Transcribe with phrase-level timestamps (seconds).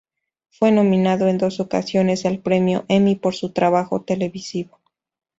[0.49, 4.79] Fue nominado en dos ocasiones al Premio Emmy por su trabajo televisivo.